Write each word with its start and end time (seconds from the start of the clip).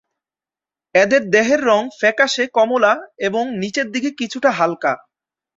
এদের 0.95 1.21
দেহের 1.29 1.61
রং 1.65 1.81
ফ্যাকাশে-কমলা 1.99 2.93
এবং 3.27 3.43
নিচের 3.61 3.87
দিকে 3.91 4.09
কিছুটা 4.19 4.49
হালকা। 4.51 4.93